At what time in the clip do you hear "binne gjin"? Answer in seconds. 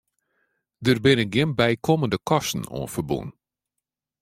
1.03-1.55